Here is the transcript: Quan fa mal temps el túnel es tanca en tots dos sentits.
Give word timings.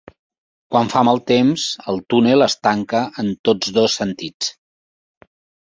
Quan 0.75 0.87
fa 0.93 1.03
mal 1.09 1.21
temps 1.31 1.65
el 1.93 2.01
túnel 2.15 2.47
es 2.47 2.57
tanca 2.69 3.03
en 3.25 3.31
tots 3.51 3.73
dos 3.79 4.01
sentits. 4.03 4.53